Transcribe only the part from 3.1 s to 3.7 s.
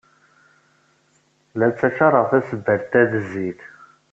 d zzit.